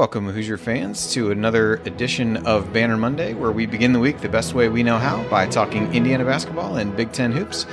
[0.00, 4.30] welcome Hoosier fans to another edition of Banner Monday, where we begin the week the
[4.30, 7.66] best way we know how by talking Indiana basketball and Big Ten hoops.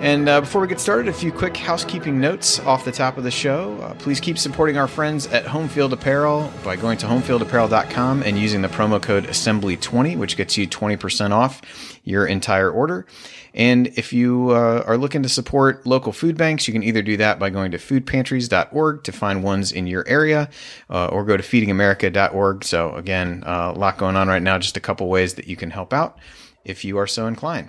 [0.00, 3.24] And uh, before we get started, a few quick housekeeping notes off the top of
[3.24, 3.78] the show.
[3.82, 8.62] Uh, please keep supporting our friends at Homefield Apparel by going to homefieldapparel.com and using
[8.62, 11.60] the promo code Assembly20, which gets you 20% off
[12.02, 13.04] your entire order.
[13.52, 17.18] And if you uh, are looking to support local food banks, you can either do
[17.18, 20.48] that by going to foodpantries.org to find ones in your area
[20.88, 22.64] uh, or go to feedingamerica.org.
[22.64, 25.56] So, again, uh, a lot going on right now, just a couple ways that you
[25.56, 26.18] can help out
[26.64, 27.68] if you are so inclined.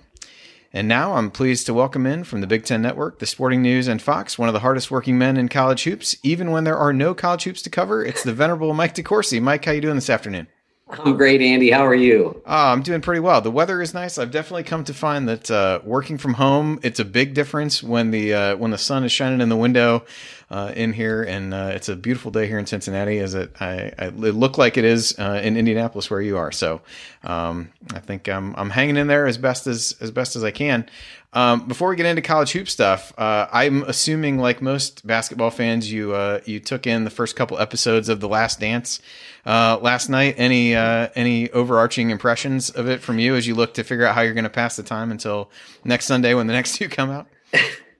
[0.73, 3.89] And now I'm pleased to welcome in from the Big Ten Network, the Sporting News,
[3.89, 6.15] and Fox, one of the hardest working men in college hoops.
[6.23, 9.41] Even when there are no college hoops to cover, it's the venerable Mike DeCourcy.
[9.41, 10.47] Mike, how you doing this afternoon?
[10.89, 11.71] I'm great, Andy.
[11.71, 12.41] How are you?
[12.45, 13.41] Oh, I'm doing pretty well.
[13.41, 14.17] The weather is nice.
[14.17, 18.11] I've definitely come to find that uh, working from home, it's a big difference when
[18.11, 20.05] the uh, when the sun is shining in the window
[20.51, 23.19] uh, in here, and uh, it's a beautiful day here in Cincinnati.
[23.19, 26.51] As it, I, I it look like it is uh, in Indianapolis where you are.
[26.51, 26.81] So
[27.23, 30.51] um, I think I'm I'm hanging in there as best as as best as I
[30.51, 30.87] can.
[31.33, 35.89] Um, before we get into college hoop stuff, uh, I'm assuming, like most basketball fans,
[35.89, 39.01] you uh, you took in the first couple episodes of The Last Dance
[39.45, 40.35] uh, last night.
[40.37, 44.15] Any uh, any overarching impressions of it from you as you look to figure out
[44.15, 45.49] how you're going to pass the time until
[45.85, 47.27] next Sunday when the next two come out?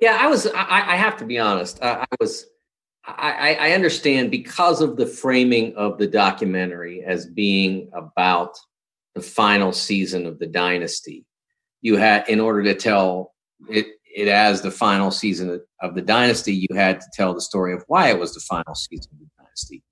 [0.00, 0.46] yeah, I was.
[0.46, 1.82] I, I have to be honest.
[1.82, 2.46] I, I was.
[3.08, 8.58] I, I understand because of the framing of the documentary as being about
[9.14, 11.24] the final season of the dynasty
[11.82, 13.32] you had in order to tell
[13.68, 17.72] it it as the final season of the dynasty you had to tell the story
[17.72, 19.82] of why it was the final season of the dynasty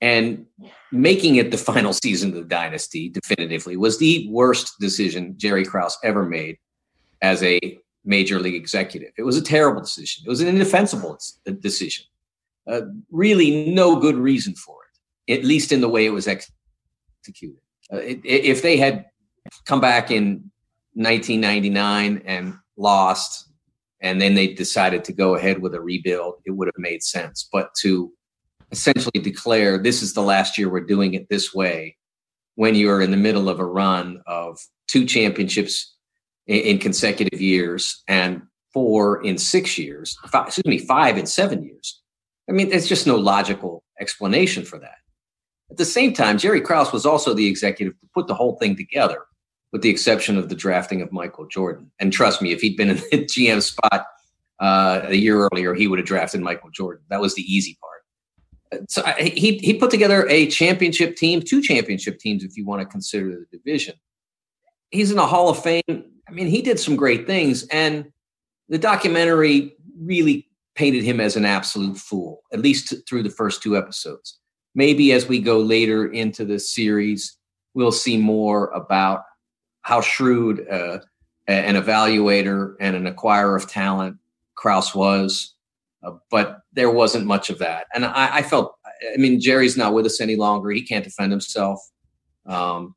[0.00, 0.46] and
[0.92, 5.96] making it the final season of the dynasty definitively was the worst decision jerry krause
[6.02, 6.58] ever made
[7.22, 9.10] as a major league executive.
[9.18, 10.24] It was a terrible decision.
[10.26, 11.18] It was an indefensible
[11.60, 12.06] decision.
[12.66, 14.86] Uh, really no good reason for it
[15.28, 17.60] at least in the way it was executed.
[17.92, 19.06] Uh, it, if they had
[19.64, 20.50] come back in
[20.94, 23.48] 1999 and lost,
[24.00, 27.48] and then they decided to go ahead with a rebuild, it would have made sense.
[27.50, 28.12] But to
[28.72, 31.96] essentially declare this is the last year we're doing it this way
[32.56, 35.95] when you're in the middle of a run of two championships
[36.46, 38.42] in, in consecutive years and
[38.72, 42.02] four in six years, five, excuse me, five in seven years.
[42.48, 44.96] I mean, there's just no logical explanation for that.
[45.70, 48.76] At the same time, Jerry Krause was also the executive to put the whole thing
[48.76, 49.22] together
[49.72, 51.90] with the exception of the drafting of Michael Jordan.
[51.98, 54.06] And trust me, if he'd been in the GM spot
[54.60, 57.04] uh, a year earlier, he would have drafted Michael Jordan.
[57.10, 58.86] That was the easy part.
[58.90, 62.80] So I, he he put together a championship team, two championship teams, if you want
[62.82, 63.94] to consider the division.
[64.90, 66.15] He's in a Hall of Fame.
[66.28, 68.10] I mean, he did some great things, and
[68.68, 73.76] the documentary really painted him as an absolute fool, at least through the first two
[73.76, 74.38] episodes.
[74.74, 77.36] Maybe as we go later into the series,
[77.74, 79.22] we'll see more about
[79.82, 80.98] how shrewd uh,
[81.46, 84.16] an evaluator and an acquirer of talent
[84.56, 85.54] Krause was,
[86.02, 87.86] uh, but there wasn't much of that.
[87.94, 88.74] And I, I, felt,
[89.14, 90.70] I mean, Jerry's not with us any longer.
[90.70, 91.80] He can't defend himself.
[92.46, 92.94] Um,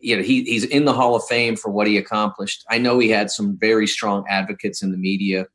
[0.00, 2.64] you know, he, he's in the Hall of Fame for what he accomplished.
[2.70, 5.46] I know he had some very strong advocates in the media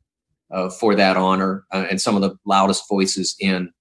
[0.50, 3.72] uh, for that honor, uh, and some of the loudest voices in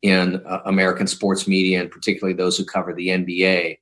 [0.00, 3.78] in uh, American sports media, and particularly those who cover the NBA.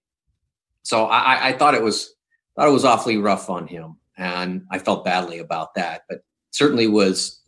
[0.82, 2.14] So I, I thought it was
[2.56, 6.02] thought it was awfully rough on him, and I felt badly about that.
[6.08, 7.42] But certainly was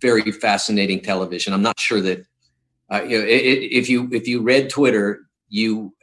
[0.00, 1.52] very fascinating television.
[1.52, 2.24] I'm not sure that
[2.90, 5.94] uh, you know, it, it, if you if you read Twitter, you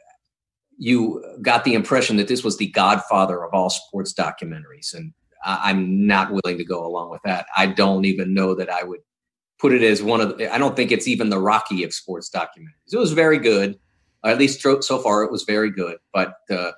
[0.78, 5.12] you got the impression that this was the godfather of all sports documentaries, and
[5.44, 7.46] I, I'm not willing to go along with that.
[7.56, 9.00] I don't even know that I would
[9.58, 10.38] put it as one of.
[10.38, 12.92] The, I don't think it's even the Rocky of sports documentaries.
[12.92, 13.78] It was very good,
[14.24, 15.24] at least so far.
[15.24, 16.72] It was very good, but uh,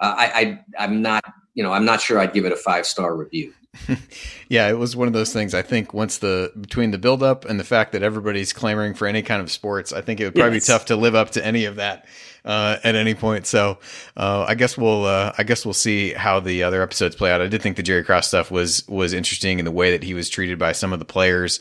[0.00, 3.16] I, I I'm not you know I'm not sure I'd give it a five star
[3.16, 3.54] review.
[4.48, 5.54] yeah, it was one of those things.
[5.54, 9.06] I think once the between the build up and the fact that everybody's clamoring for
[9.06, 10.66] any kind of sports, I think it would probably yes.
[10.66, 12.06] be tough to live up to any of that
[12.46, 13.46] uh, at any point.
[13.46, 13.78] So
[14.16, 17.42] uh, I guess we'll uh, I guess we'll see how the other episodes play out.
[17.42, 20.14] I did think the Jerry Krause stuff was was interesting in the way that he
[20.14, 21.60] was treated by some of the players,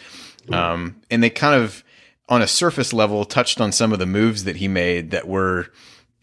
[0.51, 1.83] um, and they kind of
[2.29, 5.67] on a surface level touched on some of the moves that he made that were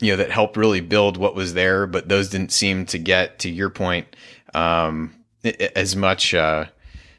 [0.02, 3.38] you know, that helped really build what was there, but those didn't seem to get
[3.38, 4.16] to your point,
[4.52, 5.14] um,
[5.76, 6.64] as much, uh,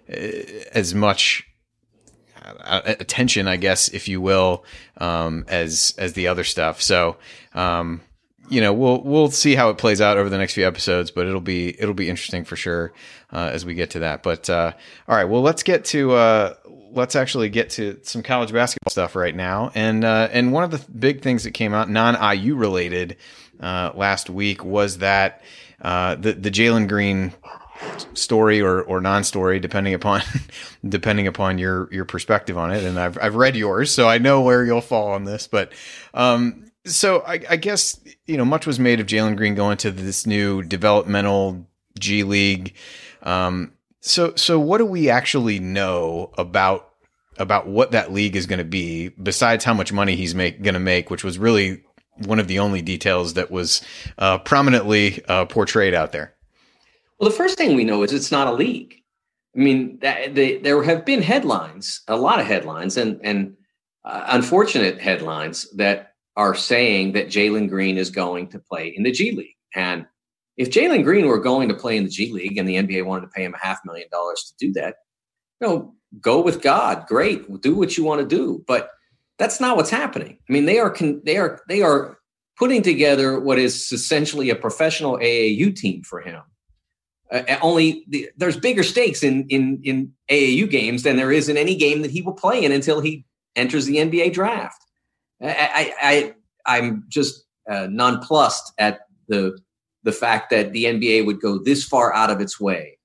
[0.09, 1.47] as much
[2.43, 4.65] attention, I guess, if you will,
[4.97, 6.81] um, as, as the other stuff.
[6.81, 7.17] So,
[7.53, 8.01] um,
[8.49, 11.27] you know, we'll, we'll see how it plays out over the next few episodes, but
[11.27, 12.93] it'll be, it'll be interesting for sure,
[13.31, 14.23] uh, as we get to that.
[14.23, 14.73] But, uh,
[15.07, 16.53] all right, well, let's get to, uh,
[16.93, 19.71] let's actually get to some college basketball stuff right now.
[19.75, 23.17] And uh, and one of the big things that came out non IU related
[23.59, 25.41] uh, last week was that
[25.81, 27.33] uh, the the Jalen Green
[28.13, 30.21] story or, or non-story depending upon
[30.87, 32.83] depending upon your your perspective on it.
[32.83, 35.47] And I've I've read yours so I know where you'll fall on this.
[35.47, 35.71] But
[36.13, 39.91] um so I, I guess you know much was made of Jalen Green going to
[39.91, 41.67] this new developmental
[41.99, 42.75] G League.
[43.21, 46.89] Um so so what do we actually know about
[47.37, 50.75] about what that league is going to be besides how much money he's make going
[50.75, 51.83] to make which was really
[52.25, 53.81] one of the only details that was
[54.19, 56.32] uh, prominently uh, portrayed out there
[57.19, 58.95] well, the first thing we know is it's not a league.
[59.55, 63.55] I mean, that, they, there have been headlines, a lot of headlines, and and
[64.05, 69.11] uh, unfortunate headlines that are saying that Jalen Green is going to play in the
[69.11, 69.55] G League.
[69.75, 70.05] And
[70.57, 73.27] if Jalen Green were going to play in the G League and the NBA wanted
[73.27, 74.95] to pay him a half million dollars to do that,
[75.61, 77.05] you know, go with God.
[77.07, 78.63] Great, do what you want to do.
[78.67, 78.89] But
[79.37, 80.37] that's not what's happening.
[80.49, 82.17] I mean, they are con- they are they are
[82.57, 86.41] putting together what is essentially a professional AAU team for him
[87.33, 91.57] uh, only the, there's bigger stakes in in in AAU games than there is in
[91.57, 93.25] any game that he will play in until he
[93.55, 94.85] enters the NBA draft.
[95.41, 96.33] I, I,
[96.65, 99.57] I am just uh, nonplussed at the
[100.03, 102.97] the fact that the NBA would go this far out of its way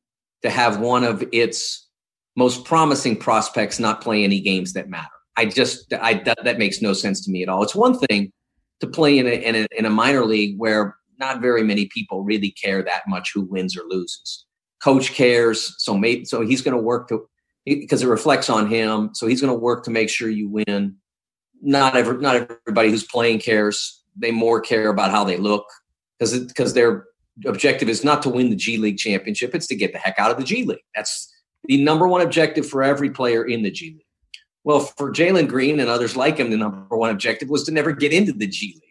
[0.43, 1.89] to have one of its
[2.37, 5.09] most promising prospects not play any games that matter.
[5.37, 7.63] I just I that, that makes no sense to me at all.
[7.63, 8.33] It's one thing
[8.81, 12.23] to play in a, in a in a minor league where not very many people
[12.23, 14.45] really care that much who wins or loses.
[14.83, 17.29] Coach cares, so maybe so he's going to work to
[17.65, 19.11] because it reflects on him.
[19.15, 20.97] So he's going to work to make sure you win.
[21.61, 24.03] Not every, not everybody who's playing cares.
[24.17, 25.67] They more care about how they look
[26.19, 27.07] because because their
[27.47, 29.55] objective is not to win the G League championship.
[29.55, 30.79] It's to get the heck out of the G League.
[30.95, 31.33] That's
[31.65, 34.05] the number one objective for every player in the G League.
[34.65, 37.93] Well, for Jalen Green and others like him, the number one objective was to never
[37.93, 38.88] get into the G League.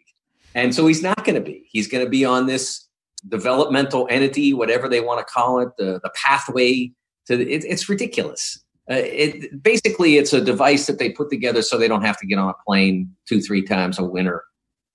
[0.58, 1.68] And so he's not going to be.
[1.72, 2.88] He's going to be on this
[3.30, 6.92] developmental entity, whatever they want to call it, the, the pathway
[7.28, 8.64] to it, it's ridiculous.
[8.90, 12.26] Uh, it basically it's a device that they put together so they don't have to
[12.26, 14.44] get on a plane two three times a winter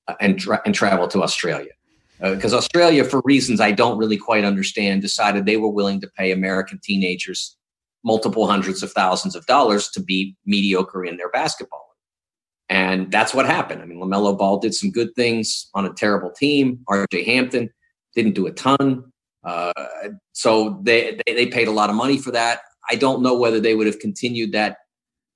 [0.09, 1.71] uh, and tra- and travel to Australia
[2.21, 6.09] because uh, Australia, for reasons I don't really quite understand, decided they were willing to
[6.17, 7.57] pay American teenagers
[8.05, 11.92] multiple hundreds of thousands of dollars to be mediocre in their basketball.
[12.73, 13.83] And that's what happened.
[13.83, 16.79] I mean, LaMelo Ball did some good things on a terrible team.
[16.89, 17.69] RJ Hampton
[18.15, 19.13] didn't do a ton.
[19.45, 19.75] Uh,
[20.33, 22.61] so they, they, they paid a lot of money for that.
[22.89, 24.79] I don't know whether they would have continued that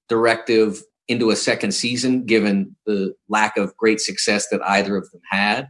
[0.09, 5.21] directive into a second season, given the lack of great success that either of them
[5.31, 5.69] had.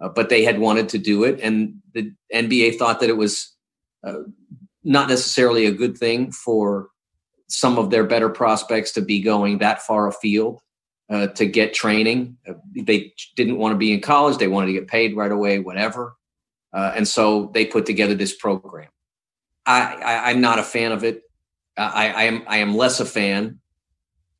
[0.00, 3.54] Uh, but they had wanted to do it, and the NBA thought that it was
[4.06, 4.20] uh,
[4.82, 6.88] not necessarily a good thing for
[7.48, 10.60] some of their better prospects to be going that far afield
[11.08, 12.36] uh, to get training.
[12.48, 15.58] Uh, they didn't want to be in college; they wanted to get paid right away,
[15.58, 16.16] whatever.
[16.72, 18.88] Uh, and so they put together this program.
[19.64, 21.22] I, am not a fan of it.
[21.76, 23.60] I, I am I am less a fan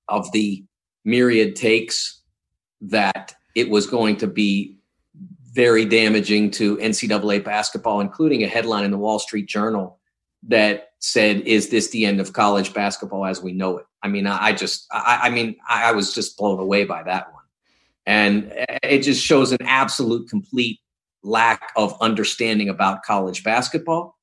[0.09, 0.65] of the
[1.05, 2.23] myriad takes
[2.83, 4.79] that it was going to be
[5.53, 9.99] very damaging to NCAA basketball, including a headline in the Wall Street Journal
[10.45, 14.29] that said, "Is this the end of college basketball as we know it?" I mean,
[14.29, 17.43] I, just, I, I mean, I, I was just blown away by that one,
[18.07, 18.53] and
[18.85, 20.79] it just shows an absolute, complete
[21.25, 24.17] lack of understanding about college basketball,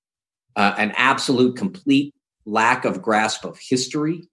[0.55, 4.29] uh, an absolute, complete lack of grasp of history.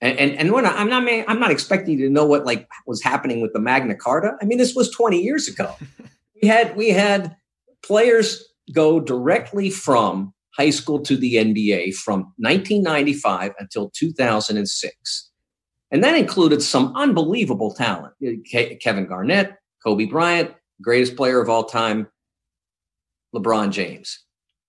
[0.00, 2.66] And, and, and when I, I'm not, I'm not expecting you to know what like
[2.86, 4.38] was happening with the Magna Carta.
[4.40, 5.76] I mean, this was 20 years ago.
[6.42, 7.36] we had, we had
[7.82, 8.42] players
[8.72, 15.30] go directly from high school to the NBA from 1995 until 2006.
[15.90, 18.14] And that included some unbelievable talent
[18.80, 22.08] Kevin Garnett, Kobe Bryant, greatest player of all time,
[23.34, 24.20] LeBron James.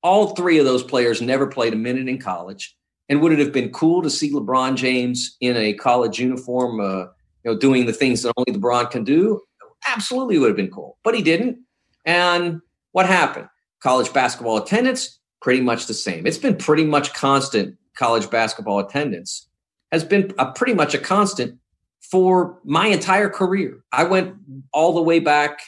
[0.03, 2.75] All three of those players never played a minute in college.
[3.09, 7.05] And would it have been cool to see LeBron James in a college uniform, uh,
[7.43, 9.41] you know, doing the things that only LeBron can do?
[9.87, 11.57] Absolutely would have been cool, but he didn't.
[12.05, 12.61] And
[12.91, 13.47] what happened?
[13.81, 16.25] College basketball attendance pretty much the same.
[16.25, 19.47] It's been pretty much constant college basketball attendance
[19.91, 21.59] has been a pretty much a constant
[22.01, 23.83] for my entire career.
[23.91, 24.33] I went
[24.73, 25.59] all the way back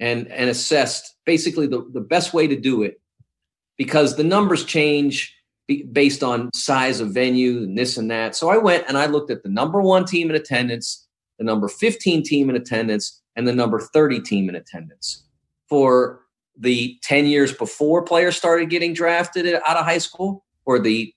[0.00, 3.00] and and assessed basically the, the best way to do it
[3.76, 5.32] because the numbers change
[5.92, 8.34] based on size of venue and this and that.
[8.34, 11.06] So I went and I looked at the number 1 team in attendance,
[11.38, 15.22] the number 15 team in attendance and the number 30 team in attendance
[15.68, 16.22] for
[16.60, 21.12] the 10 years before players started getting drafted out of high school or the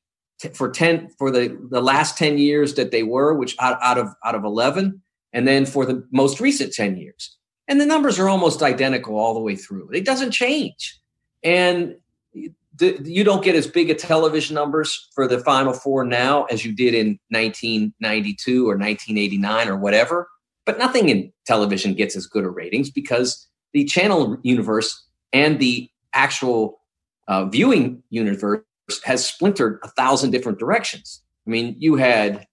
[0.53, 4.09] for 10 for the the last 10 years that they were which out, out of
[4.25, 7.37] out of 11 and then for the most recent 10 years.
[7.67, 9.89] And the numbers are almost identical all the way through.
[9.91, 10.99] It doesn't change.
[11.43, 11.95] And
[12.33, 16.73] you don't get as big a television numbers for the final four now as you
[16.73, 20.27] did in 1992 or 1989 or whatever
[20.65, 25.89] but nothing in television gets as good a ratings because the channel universe and the
[26.13, 26.79] actual
[27.27, 28.61] uh, viewing universe
[29.03, 31.21] has splintered a thousand different directions.
[31.45, 32.47] I mean, you had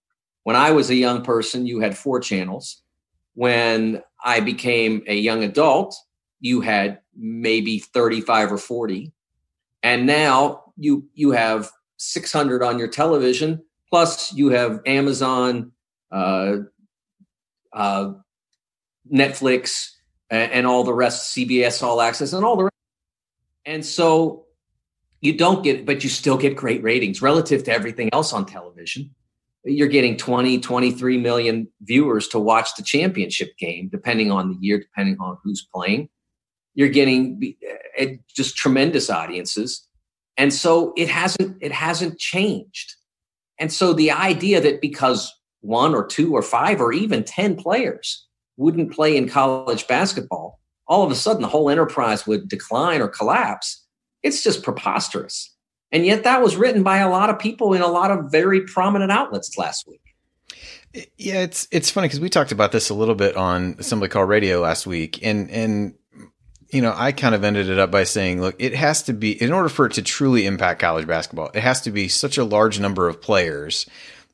[0.44, 2.82] when I was a young person, you had four channels.
[3.34, 5.94] When I became a young adult,
[6.40, 9.12] you had maybe 35 or 40.
[9.82, 15.72] And now you you have 600 on your television, plus you have Amazon,
[16.10, 16.56] uh,
[17.72, 18.12] uh,
[19.12, 19.90] Netflix,
[20.30, 22.69] and, and all the rest, CBS All Access, and all the.
[23.64, 24.46] And so
[25.20, 29.14] you don't get, but you still get great ratings relative to everything else on television.
[29.64, 34.78] You're getting 20, 23 million viewers to watch the championship game, depending on the year,
[34.78, 36.08] depending on who's playing.
[36.74, 37.54] You're getting
[38.00, 39.86] uh, just tremendous audiences.
[40.38, 42.94] And so it hasn't it hasn't changed.
[43.58, 48.26] And so the idea that because one or two or five or even 10 players
[48.56, 50.59] wouldn't play in college basketball,
[50.90, 53.86] all of a sudden the whole enterprise would decline or collapse
[54.22, 55.54] it's just preposterous.
[55.92, 58.62] And yet that was written by a lot of people in a lot of very
[58.62, 60.00] prominent outlets last week.
[61.16, 64.24] Yeah, it's it's funny because we talked about this a little bit on Assembly Call
[64.24, 65.94] Radio last week, and and
[66.72, 69.40] you know I kind of ended it up by saying, look, it has to be
[69.40, 72.44] in order for it to truly impact college basketball, it has to be such a
[72.44, 73.86] large number of players.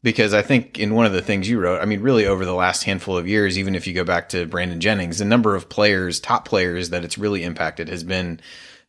[0.02, 2.54] Because I think in one of the things you wrote, I mean, really over the
[2.54, 5.68] last handful of years, even if you go back to Brandon Jennings, the number of
[5.68, 8.40] players, top players that it's really impacted has been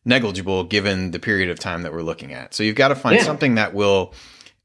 [0.04, 2.54] negligible given the period of time that we're looking at.
[2.54, 3.24] So you've got to find yeah.
[3.24, 4.14] something that will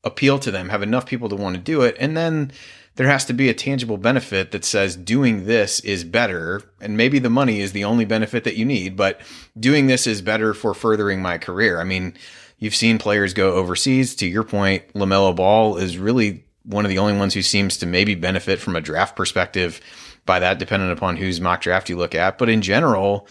[0.04, 2.52] appeal to them, have enough people to want to do it, and then
[2.96, 6.62] there has to be a tangible benefit that says doing this is better.
[6.80, 9.20] And maybe the money is the only benefit that you need, but
[9.60, 11.80] doing this is better for furthering my career.
[11.80, 12.14] I mean,
[12.64, 14.16] you've seen players go overseas.
[14.16, 17.86] To your point, LaMelo Ball is really one of the only ones who seems to
[17.86, 19.82] maybe benefit from a draft perspective
[20.26, 22.38] by that, depending upon whose mock draft you look at.
[22.38, 23.28] But in general,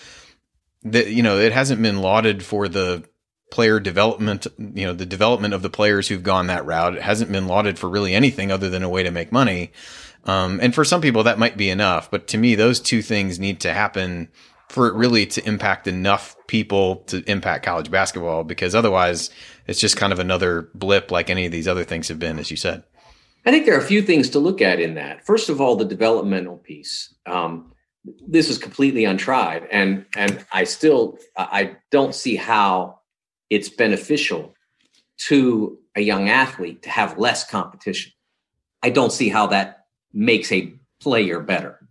[0.82, 3.04] that you know it hasn't been lauded for the
[3.50, 7.30] player development you know the development of the players who've gone that route it hasn't
[7.30, 9.70] been lauded for really anything other than a way to make money
[10.24, 13.38] um, and for some people that might be enough but to me those two things
[13.38, 14.28] need to happen
[14.72, 19.30] for it really to impact enough people to impact college basketball because otherwise
[19.66, 22.50] it's just kind of another blip like any of these other things have been as
[22.50, 22.82] you said.
[23.44, 25.26] I think there are a few things to look at in that.
[25.26, 27.14] First of all the developmental piece.
[27.26, 27.72] Um,
[28.26, 32.98] this is completely untried and and i still i don't see how
[33.48, 34.52] it's beneficial
[35.18, 38.12] to a young athlete to have less competition.
[38.82, 41.81] I don't see how that makes a player better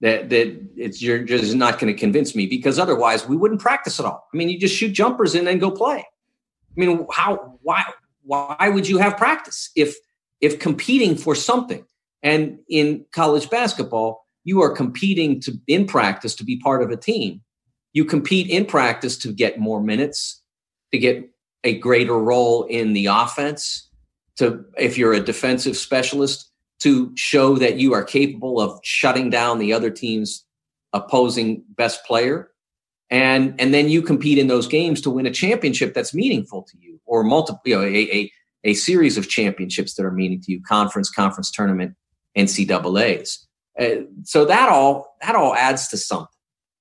[0.00, 4.00] that that it's you're just not going to convince me because otherwise we wouldn't practice
[4.00, 4.26] at all.
[4.32, 5.98] I mean you just shoot jumpers and then go play.
[5.98, 7.84] I mean how why
[8.22, 9.96] why would you have practice if
[10.40, 11.84] if competing for something?
[12.22, 16.96] And in college basketball you are competing to in practice to be part of a
[16.96, 17.42] team.
[17.92, 20.42] You compete in practice to get more minutes,
[20.92, 21.28] to get
[21.64, 23.88] a greater role in the offense,
[24.36, 26.49] to if you're a defensive specialist,
[26.82, 30.44] to show that you are capable of shutting down the other team's
[30.92, 32.50] opposing best player.
[33.10, 36.76] And and then you compete in those games to win a championship that's meaningful to
[36.78, 38.32] you, or multiple, you know, a, a,
[38.62, 41.96] a series of championships that are meaning to you, conference, conference tournament,
[42.38, 43.46] NCAA's.
[43.78, 46.28] Uh, so that all that all adds to something,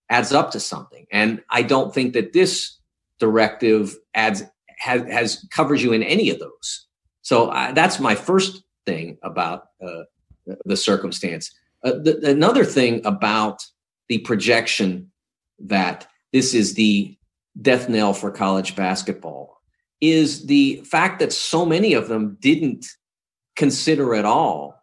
[0.10, 1.06] adds up to something.
[1.12, 2.78] And I don't think that this
[3.20, 4.44] directive adds
[4.78, 6.88] has, has covers you in any of those.
[7.22, 10.04] So uh, that's my first thing about uh,
[10.66, 11.52] the circumstance.
[11.84, 13.58] Uh, the, another thing about
[14.10, 15.12] the projection
[15.60, 17.16] that this is the
[17.62, 19.62] death knell for college basketball
[20.02, 22.86] is the fact that so many of them didn't
[23.56, 24.76] consider at all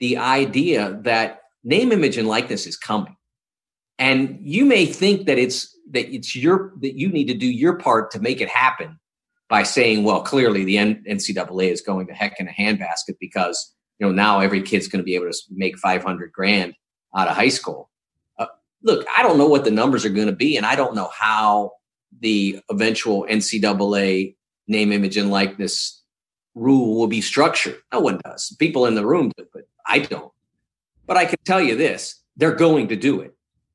[0.00, 3.16] the idea that name, image, and likeness is coming.
[3.98, 7.78] And you may think that it's that it's your that you need to do your
[7.78, 8.98] part to make it happen
[9.48, 14.06] by saying, well, clearly the NCAA is going to heck in a handbasket because you
[14.06, 16.74] know now every kid's going to be able to make 500 grand
[17.16, 17.90] out of high school.
[18.38, 18.46] Uh,
[18.82, 21.10] look, I don't know what the numbers are going to be, and I don't know
[21.16, 21.72] how
[22.20, 24.36] the eventual NCAA
[24.66, 26.02] name, image, and likeness
[26.54, 27.76] rule will be structured.
[27.92, 28.54] No one does.
[28.58, 30.32] People in the room do, but I don't.
[31.06, 33.34] But I can tell you this they're going to do it.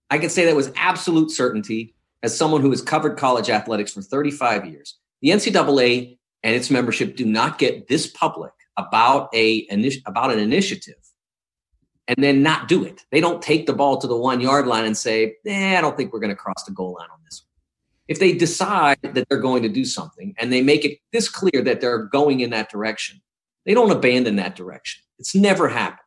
[0.09, 4.01] I can say that with absolute certainty as someone who has covered college athletics for
[4.01, 4.98] 35 years.
[5.21, 9.67] The NCAA and its membership do not get this public about a
[10.05, 10.95] about an initiative
[12.07, 13.05] and then not do it.
[13.11, 15.95] They don't take the ball to the one yard line and say, eh, I don't
[15.95, 17.61] think we're going to cross the goal line on this one.
[18.07, 21.61] If they decide that they're going to do something and they make it this clear
[21.63, 23.21] that they're going in that direction,
[23.65, 25.03] they don't abandon that direction.
[25.19, 25.99] It's never happened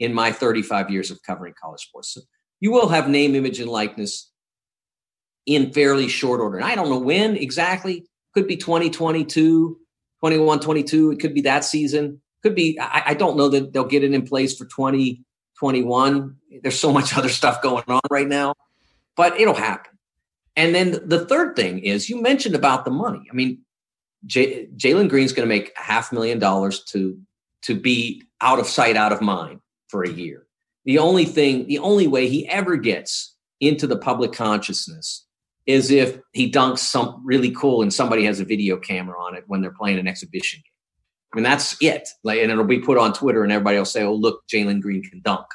[0.00, 2.12] in my 35 years of covering college sports.
[2.12, 2.22] So
[2.58, 4.32] you will have name, image, and likeness
[5.46, 6.56] in fairly short order.
[6.56, 8.06] And I don't know when exactly.
[8.34, 9.78] Could be 2022,
[10.20, 11.12] 21, 22.
[11.12, 12.20] It could be that season.
[12.42, 16.36] Could be, I, I don't know that they'll get it in place for 2021.
[16.62, 18.54] There's so much other stuff going on right now,
[19.16, 19.92] but it'll happen.
[20.56, 23.26] And then the third thing is you mentioned about the money.
[23.30, 23.58] I mean,
[24.26, 27.18] J- Jalen Green's going to make half million dollars to
[27.62, 30.46] to be out of sight, out of mind for a year.
[30.84, 35.23] The only thing, the only way he ever gets into the public consciousness
[35.66, 39.44] is if he dunks some really cool and somebody has a video camera on it
[39.46, 40.70] when they're playing an exhibition game.
[41.32, 42.08] I mean, that's it.
[42.22, 45.02] Like, and it'll be put on Twitter, and everybody will say, "Oh, look, Jalen Green
[45.02, 45.46] can dunk,"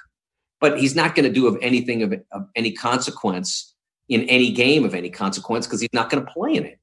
[0.60, 3.76] but he's not going to do of anything of, of any consequence
[4.10, 6.80] in any game of any consequence because he's not going to play in it.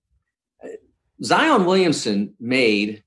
[1.23, 3.03] Zion Williamson made.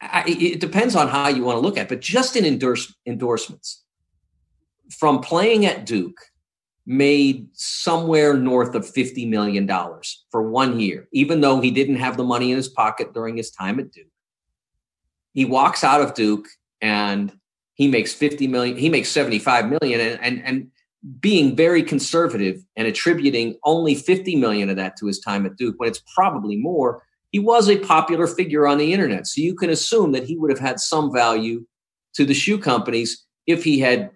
[0.00, 2.92] I, it depends on how you want to look at, it, but just in endorse,
[3.06, 3.84] endorsements
[4.90, 6.18] from playing at Duke,
[6.86, 9.68] made somewhere north of $50 million
[10.30, 13.50] for one year, even though he didn't have the money in his pocket during his
[13.50, 14.06] time at Duke.
[15.32, 16.48] He walks out of Duke
[16.80, 17.32] and
[17.74, 20.70] he makes 50 million, he makes 75 million and, and, and
[21.20, 25.76] being very conservative and attributing only 50 million of that to his time at Duke
[25.78, 27.02] when it's probably more.
[27.30, 29.26] He was a popular figure on the internet.
[29.26, 31.64] So you can assume that he would have had some value
[32.14, 34.10] to the shoe companies if he had,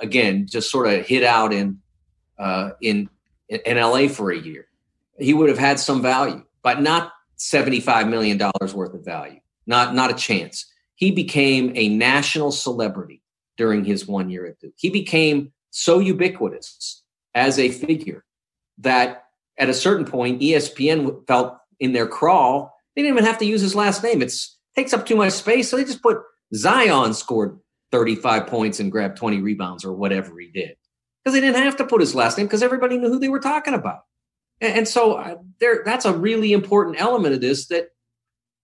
[0.00, 1.78] again, just sort of hit out in
[2.38, 3.08] uh, in
[3.48, 4.66] in LA for a year.
[5.18, 9.40] He would have had some value, but not seventy five million dollars worth of value.
[9.66, 10.70] Not not a chance.
[10.94, 13.22] He became a national celebrity
[13.56, 14.74] during his one year at Duke.
[14.76, 17.02] He became so ubiquitous
[17.34, 18.24] as a figure
[18.78, 19.24] that
[19.58, 23.60] at a certain point, ESPN felt in their crawl they didn't even have to use
[23.60, 24.22] his last name.
[24.22, 24.32] It
[24.74, 26.22] takes up too much space, so they just put
[26.54, 27.58] Zion scored
[27.92, 30.76] 35 points and grabbed 20 rebounds or whatever he did
[31.26, 33.40] because they didn't have to put his last name because everybody knew who they were
[33.40, 34.04] talking about.
[34.60, 37.88] And, and so uh, there, that's a really important element of this that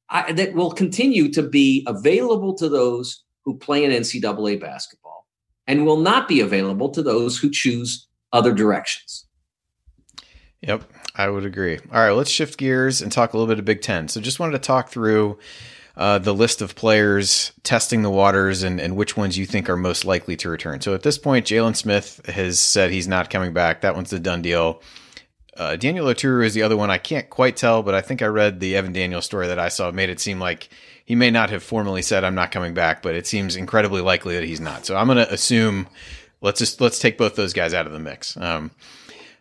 [0.09, 5.27] I, that will continue to be available to those who play in NCAA basketball
[5.67, 9.27] and will not be available to those who choose other directions.
[10.61, 10.85] Yep,
[11.17, 11.81] I would agree.
[11.93, 14.07] All right, let's shift gears and talk a little bit of Big Ten.
[14.07, 15.37] So just wanted to talk through
[15.97, 19.77] uh, the list of players testing the waters and, and which ones you think are
[19.77, 20.81] most likely to return.
[20.81, 23.83] So at this point, Jalen Smith has said he's not coming back.
[23.83, 24.83] That one's a done deal.
[25.55, 26.91] Uh, Daniel Oturu is the other one.
[26.91, 29.69] I can't quite tell, but I think I read the Evan Daniel story that I
[29.69, 30.71] saw made it seem like
[31.05, 34.35] he may not have formally said I'm not coming back, but it seems incredibly likely
[34.37, 34.87] that he's not.
[34.87, 35.89] So I'm going to assume
[36.41, 38.35] let's just let's take both those guys out of the mix.
[38.39, 38.71] Um,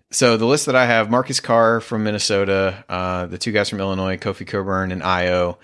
[0.09, 3.79] so the list that I have: Marcus Carr from Minnesota, uh, the two guys from
[3.79, 5.57] Illinois, Kofi Cockburn and Ayo.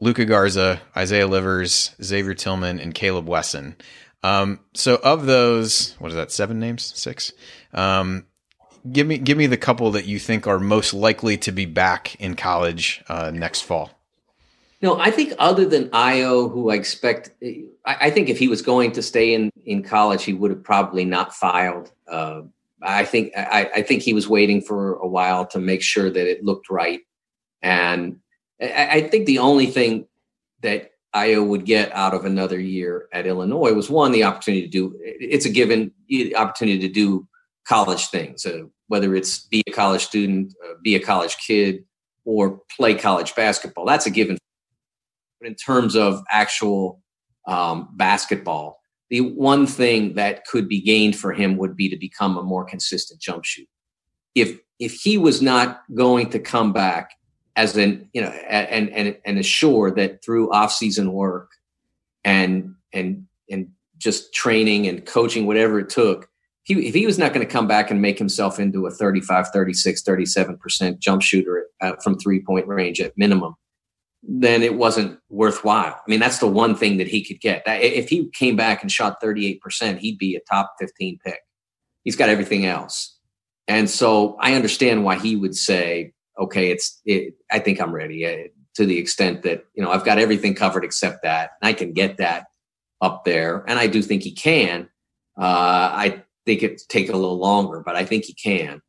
[0.00, 3.76] Luka Garza, Isaiah Livers, Xavier Tillman, and Caleb Wesson.
[4.22, 6.32] Um, so of those, what is that?
[6.32, 6.92] Seven names?
[6.96, 7.32] Six?
[7.72, 8.26] Um,
[8.90, 12.16] give me give me the couple that you think are most likely to be back
[12.16, 13.90] in college uh, next fall.
[14.82, 18.62] No, I think other than Ayo, who I expect, I, I, think if he was
[18.62, 21.92] going to stay in in college, he would have probably not filed.
[22.10, 22.42] Uh,
[22.82, 26.30] I think I, I, think he was waiting for a while to make sure that
[26.30, 27.00] it looked right,
[27.60, 28.20] and
[28.62, 30.06] I, think the only thing
[30.60, 34.68] that Ayo would get out of another year at Illinois was one, the opportunity to
[34.68, 35.92] do it's a given
[36.36, 37.26] opportunity to do
[37.66, 41.84] college things, uh, whether it's be a college student, uh, be a college kid,
[42.24, 43.86] or play college basketball.
[43.86, 44.38] That's a given.
[45.40, 47.00] But in terms of actual
[47.46, 52.36] um, basketball, the one thing that could be gained for him would be to become
[52.36, 53.68] a more consistent jump shoot.
[54.34, 57.10] If if he was not going to come back
[57.56, 61.50] as an you know and and and assure that through off-season work
[62.24, 66.28] and and and just training and coaching whatever it took
[66.62, 69.48] he, if he was not going to come back and make himself into a 35
[69.48, 73.54] 36 37% jump shooter uh, from three point range at minimum
[74.22, 75.94] then it wasn't worthwhile.
[75.94, 77.62] I mean that's the one thing that he could get.
[77.66, 81.40] If he came back and shot 38% he'd be a top 15 pick.
[82.04, 83.16] He's got everything else.
[83.66, 88.26] And so i understand why he would say okay, it's it, I think I'm ready
[88.26, 91.92] uh, to the extent that you know I've got everything covered except that, I can
[91.92, 92.46] get that
[93.00, 94.88] up there, and I do think he can.
[95.38, 98.82] Uh, I think it take a little longer, but I think he can.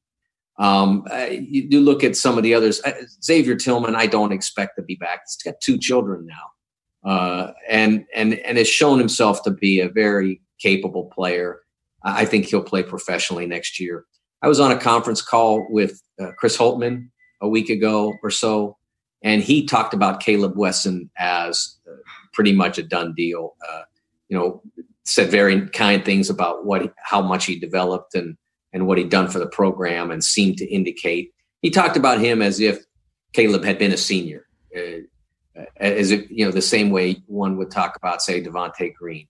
[0.60, 2.82] Um, uh, you do look at some of the others.
[3.24, 5.22] Xavier Tillman, I don't expect to be back.
[5.26, 9.90] He's got two children now, uh, and and and has shown himself to be a
[9.90, 11.62] very capable player.
[12.04, 14.06] I think he'll play professionally next year.
[14.42, 17.11] I was on a conference call with uh, Chris Holtmann
[17.42, 18.78] a week ago or so,
[19.22, 21.96] and he talked about Caleb Wesson as uh,
[22.34, 23.56] pretty much a done deal.
[23.68, 23.82] Uh,
[24.30, 24.62] you know,
[25.04, 28.38] said very kind things about what how much he developed and
[28.74, 32.42] and what he'd done for the program, and seemed to indicate he talked about him
[32.42, 32.84] as if
[33.34, 37.72] Caleb had been a senior, uh, as if you know the same way one would
[37.72, 39.28] talk about say Devonte Green.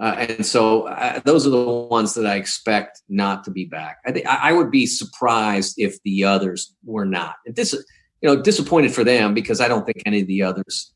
[0.00, 3.98] Uh, and so uh, those are the ones that I expect not to be back.
[4.04, 7.36] I think I would be surprised if the others were not.
[7.46, 7.72] This,
[8.20, 10.92] you know, disappointed for them because I don't think any of the others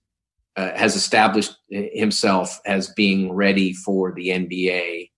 [0.56, 5.10] uh, has established himself as being ready for the NBA,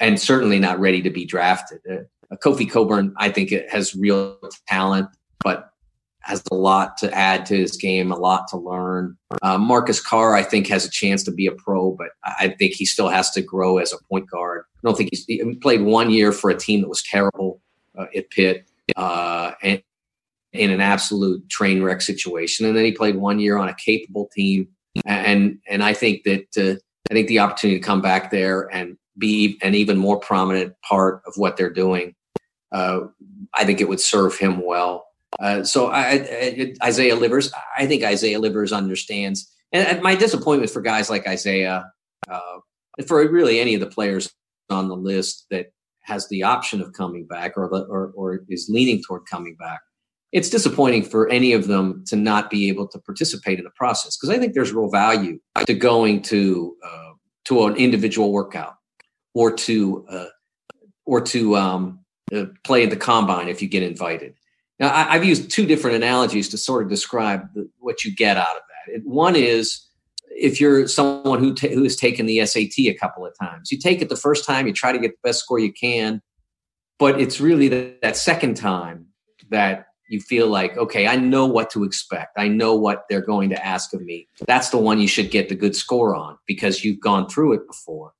[0.00, 1.78] and certainly not ready to be drafted.
[1.88, 5.08] Uh, Kofi Cockburn, I think, has real talent,
[5.44, 5.70] but
[6.28, 9.16] has a lot to add to his game, a lot to learn.
[9.40, 12.74] Uh, Marcus Carr, I think, has a chance to be a pro, but I think
[12.74, 14.64] he still has to grow as a point guard.
[14.76, 17.62] I don't think he's he played one year for a team that was terrible
[17.98, 19.82] uh, at Pitt uh, and
[20.52, 24.28] in an absolute train wreck situation, and then he played one year on a capable
[24.34, 24.68] team.
[25.06, 26.78] And and I think that uh,
[27.10, 31.22] I think the opportunity to come back there and be an even more prominent part
[31.26, 32.14] of what they're doing,
[32.70, 33.00] uh,
[33.54, 35.07] I think it would serve him well.
[35.40, 39.50] Uh, so I, I, Isaiah Livers, I think Isaiah Livers understands.
[39.72, 41.90] And my disappointment for guys like Isaiah,
[42.28, 42.58] uh,
[43.06, 44.32] for really any of the players
[44.70, 49.02] on the list that has the option of coming back or, or, or is leaning
[49.02, 49.80] toward coming back,
[50.32, 54.16] it's disappointing for any of them to not be able to participate in the process
[54.16, 57.12] because I think there's real value to going to uh,
[57.46, 58.74] to an individual workout
[59.34, 60.26] or to uh,
[61.06, 62.00] or to um,
[62.34, 64.34] uh, play at the combine if you get invited.
[64.78, 68.36] Now, I, have used two different analogies to sort of describe the, what you get
[68.36, 69.02] out of that.
[69.04, 69.84] One is
[70.30, 74.00] if you're someone who, who has taken the SAT a couple of times, you take
[74.00, 76.22] it the first time, you try to get the best score you can,
[76.98, 79.06] but it's really the, that second time
[79.50, 82.38] that you feel like, okay, I know what to expect.
[82.38, 84.28] I know what they're going to ask of me.
[84.46, 87.66] That's the one you should get the good score on because you've gone through it
[87.66, 88.12] before.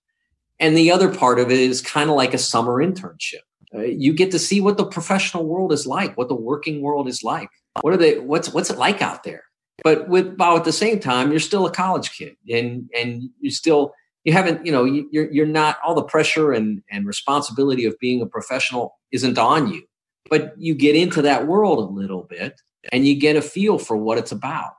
[0.60, 3.42] And the other part of it is kind of like a summer internship
[3.74, 7.08] uh, you get to see what the professional world is like, what the working world
[7.08, 7.48] is like.
[7.82, 8.18] What are they?
[8.18, 9.44] What's what's it like out there?
[9.84, 13.50] But with but at the same time, you're still a college kid, and and you
[13.50, 17.98] still you haven't you know you're you're not all the pressure and and responsibility of
[18.00, 19.82] being a professional isn't on you,
[20.30, 23.96] but you get into that world a little bit, and you get a feel for
[23.96, 24.72] what it's about.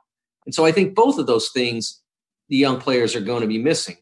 [0.46, 2.00] And so I think both of those things
[2.48, 3.96] the young players are going to be missing.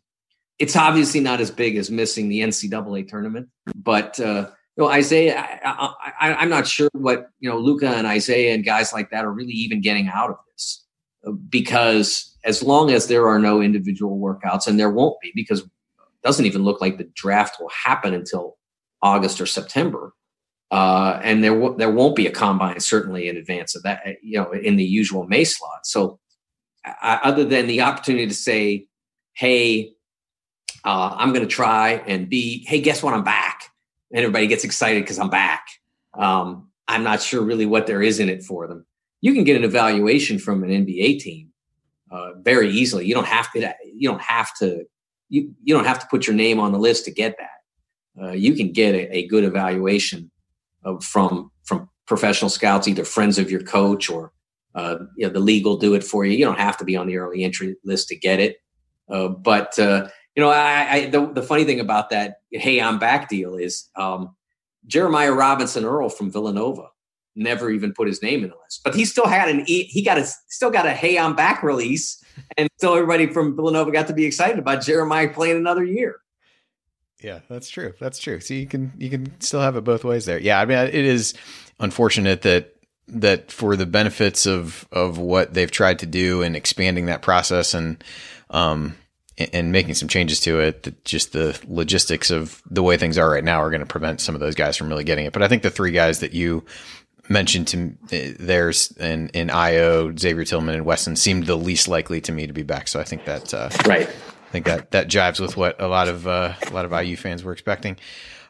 [0.59, 4.51] It's obviously not as big as missing the NCAA tournament, but uh,
[4.85, 9.11] know, Isaiah, I, am not sure what, you know, Luka and Isaiah and guys like
[9.11, 10.87] that are really even getting out of this
[11.27, 15.61] uh, because as long as there are no individual workouts, and there won't be because
[15.61, 15.69] it
[16.23, 18.57] doesn't even look like the draft will happen until
[19.03, 20.13] August or September.
[20.71, 24.39] Uh, and there, w- there won't be a combine certainly in advance of that, you
[24.39, 25.87] know, in the usual May slot.
[25.87, 26.21] So,
[26.85, 28.87] uh, other than the opportunity to say,
[29.33, 29.93] "Hey,
[30.85, 33.15] uh, I'm going to try," and be, "Hey, guess what?
[33.15, 33.71] I'm back."
[34.11, 35.67] And everybody gets excited because I'm back.
[36.15, 38.87] Um, I'm not sure really what there is in it for them.
[39.21, 41.51] You can get an evaluation from an NBA team
[42.11, 43.07] uh, very easily.
[43.07, 43.75] You don't have to.
[43.95, 44.85] You don't have to.
[45.29, 48.25] You you don't have to put your name on the list to get that.
[48.25, 50.31] Uh, you can get a, a good evaluation
[50.85, 54.33] of, from from professional scouts, either friends of your coach or
[54.75, 56.37] uh, you know, the league will do it for you.
[56.37, 58.59] You don't have to be on the early entry list to get it.
[59.11, 60.09] Uh, but uh,
[60.39, 63.89] you know, I, I the, the, funny thing about that, hey, I'm back deal is
[63.97, 64.37] um,
[64.87, 66.91] Jeremiah Robinson Earl from Villanova
[67.35, 70.17] never even put his name in the list, but he still had an he got
[70.17, 72.23] a still got a hey, I'm back release,
[72.57, 76.21] and still everybody from Villanova got to be excited about Jeremiah playing another year.
[77.21, 77.95] Yeah, that's true.
[77.99, 78.39] That's true.
[78.39, 80.39] So you can you can still have it both ways there.
[80.39, 81.35] Yeah, I mean, it is
[81.81, 82.77] unfortunate that
[83.09, 87.75] that for the benefits of of what they've tried to do and expanding that process
[87.75, 88.05] and
[88.51, 88.95] um
[89.39, 93.31] and making some changes to it that just the logistics of the way things are
[93.31, 95.33] right now are going to prevent some of those guys from really getting it.
[95.33, 96.65] But I think the three guys that you
[97.29, 102.21] mentioned to uh, theirs in, in Ayo, Xavier Tillman and Wesson seemed the least likely
[102.23, 102.89] to me to be back.
[102.89, 104.09] So I think that, uh, right.
[104.09, 107.17] I think that, that jives with what a lot of, uh, a lot of IU
[107.17, 107.99] fans were expecting.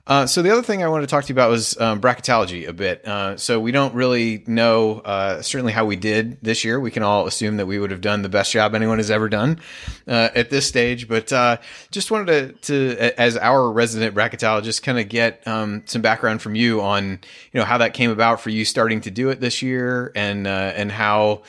[0.09, 2.67] Uh, so the other thing I wanted to talk to you about was um, bracketology
[2.67, 3.07] a bit.
[3.07, 6.81] Uh, so we don't really know uh, certainly how we did this year.
[6.81, 9.29] We can all assume that we would have done the best job anyone has ever
[9.29, 9.61] done
[10.07, 11.09] uh, at this stage.
[11.09, 11.59] But uh,
[11.91, 16.55] just wanted to, to, as our resident bracketologist, kind of get um, some background from
[16.55, 17.21] you on
[17.53, 20.47] you know how that came about for you starting to do it this year, and
[20.47, 21.43] uh, and how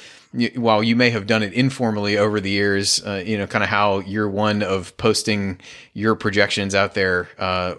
[0.55, 3.69] while you may have done it informally over the years, uh, you know, kind of
[3.69, 5.59] how year one of posting
[5.93, 7.75] your projections out there uh,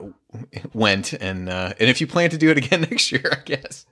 [0.72, 3.86] went, and uh, and if you plan to do it again next year, I guess.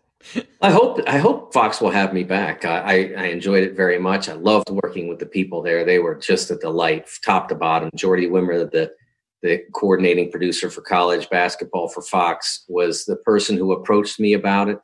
[0.61, 2.65] I hope I hope Fox will have me back.
[2.65, 4.29] I, I enjoyed it very much.
[4.29, 5.85] I loved working with the people there.
[5.85, 7.91] They were just a delight, top to bottom.
[7.95, 8.93] Jordy Wimmer, the
[9.41, 14.69] the coordinating producer for college basketball for Fox, was the person who approached me about
[14.69, 14.81] it.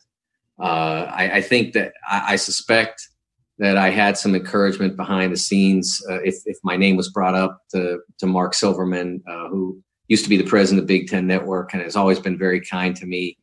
[0.61, 3.09] Uh, I, I, think that I, I suspect
[3.59, 6.03] that I had some encouragement behind the scenes.
[6.11, 10.25] Uh, if, if my name was brought up to, to Mark Silverman, uh, who used
[10.25, 13.07] to be the president of Big Ten Network and has always been very kind to
[13.07, 13.39] me,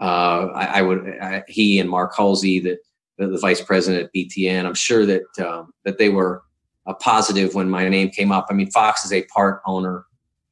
[0.00, 2.76] uh, I, I, would I, he and Mark Halsey, the,
[3.16, 6.42] the, the, vice president at BTN, I'm sure that um, that they were
[6.86, 8.46] a positive when my name came up.
[8.50, 10.04] I mean, Fox is a part owner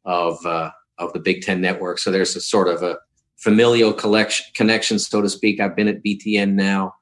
[0.04, 2.98] of uh, of the Big Ten Network, so there's a sort of a
[3.36, 5.58] familial collection connection, so to speak.
[5.58, 6.94] I've been at BTN now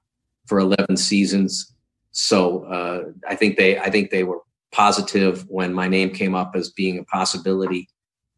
[0.46, 1.74] for 11 seasons.
[2.12, 4.40] So uh, I think they I think they were
[4.72, 7.88] positive when my name came up as being a possibility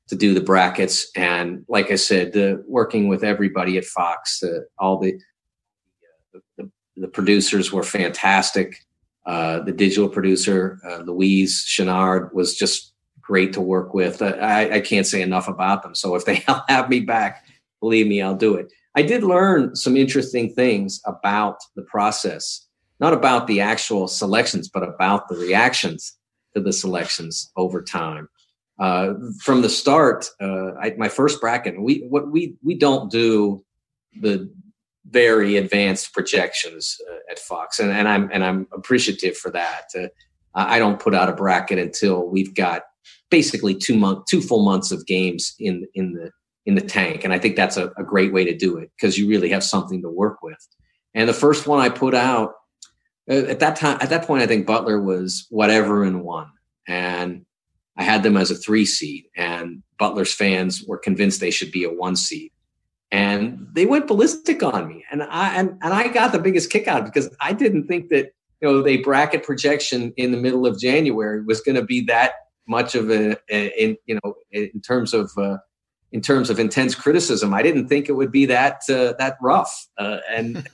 [0.08, 1.10] to do the brackets.
[1.16, 5.18] And like I said, the working with everybody at Fox, uh, all the,
[6.58, 8.76] the, the producers were fantastic.
[9.24, 14.20] Uh, the digital producer uh, Louise Chenard was just great to work with.
[14.20, 15.94] I, I can't say enough about them.
[15.94, 17.44] So if they have me back,
[17.80, 18.72] believe me, I'll do it.
[18.94, 22.66] I did learn some interesting things about the process
[23.02, 26.16] not about the actual selections, but about the reactions
[26.54, 28.28] to the selections over time.
[28.78, 33.64] Uh, from the start, uh, I, my first bracket, we what we we don't do
[34.20, 34.48] the
[35.10, 39.86] very advanced projections uh, at Fox, and, and I'm and I'm appreciative for that.
[39.98, 40.06] Uh,
[40.54, 42.82] I don't put out a bracket until we've got
[43.30, 46.30] basically two month, two full months of games in in the
[46.66, 49.18] in the tank, and I think that's a, a great way to do it because
[49.18, 50.68] you really have something to work with.
[51.14, 52.52] And the first one I put out
[53.28, 56.50] at that time, at that point, I think Butler was whatever and one,
[56.88, 57.44] and
[57.96, 61.84] I had them as a three seed, and Butler's fans were convinced they should be
[61.84, 62.50] a one seed,
[63.10, 66.88] and they went ballistic on me, and I and, and I got the biggest kick
[66.88, 70.80] out because I didn't think that you know the bracket projection in the middle of
[70.80, 72.32] January was going to be that
[72.66, 75.58] much of a, a, in you know in terms of uh,
[76.12, 77.54] in terms of intense criticism.
[77.54, 80.68] I didn't think it would be that uh, that rough, uh, and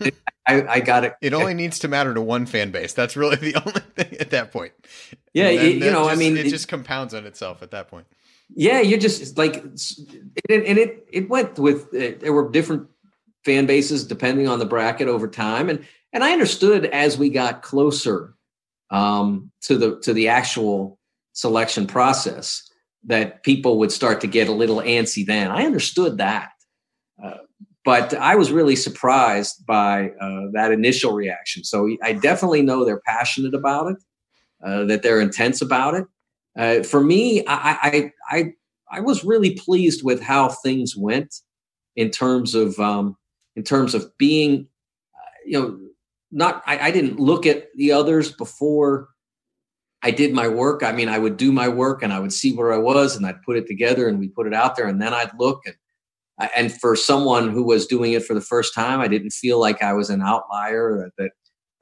[0.46, 1.14] I, I, got it.
[1.20, 2.92] It only needs to matter to one fan base.
[2.92, 4.72] That's really the only thing at that point.
[5.32, 7.88] Yeah, it, you know, just, I mean, it, it, just compounds on itself at that
[7.88, 8.06] point.
[8.54, 9.78] Yeah, you're just like, and
[10.48, 12.88] it it went with uh, there were different
[13.44, 17.62] fan bases depending on the bracket over time, and and I understood as we got
[17.62, 18.34] closer
[18.90, 20.98] um, to the to the actual
[21.32, 22.67] selection process
[23.08, 25.50] that people would start to get a little antsy then.
[25.50, 26.50] I understood that.
[27.22, 27.38] Uh,
[27.84, 31.64] but I was really surprised by uh, that initial reaction.
[31.64, 33.96] So I definitely know they're passionate about it,
[34.62, 36.04] uh, that they're intense about it.
[36.56, 38.52] Uh, for me, I, I, I,
[38.90, 41.34] I, was really pleased with how things went
[41.96, 43.16] in terms of um,
[43.54, 44.66] in terms of being,
[45.14, 45.78] uh, you know,
[46.32, 46.62] not.
[46.66, 49.08] I, I didn't look at the others before
[50.02, 50.82] I did my work.
[50.82, 53.26] I mean, I would do my work and I would see where I was and
[53.26, 55.74] I'd put it together and we put it out there and then I'd look and
[56.56, 59.82] and for someone who was doing it for the first time, I didn't feel like
[59.82, 61.10] I was an outlier.
[61.18, 61.30] That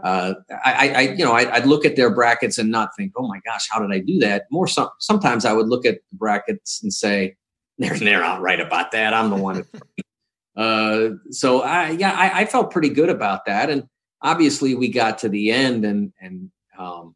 [0.02, 3.26] uh, I, I, you know, I, would look at their brackets and not think, "Oh
[3.26, 6.16] my gosh, how did I do that?" More, some, sometimes I would look at the
[6.16, 7.36] brackets and say,
[7.78, 9.12] "They're they're not right about that.
[9.12, 9.66] I'm the one."
[10.56, 13.84] uh, so I, yeah, I, I, felt pretty good about that, and
[14.22, 17.14] obviously we got to the end, and and um,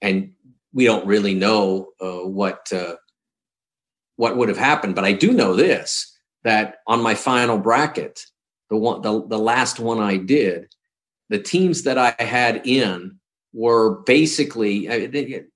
[0.00, 0.32] and
[0.72, 2.96] we don't really know uh, what uh,
[4.16, 4.94] what would have happened.
[4.94, 8.20] But I do know this: that on my final bracket,
[8.70, 10.72] the one the, the last one I did,
[11.28, 13.18] the teams that I had in
[13.52, 14.86] were basically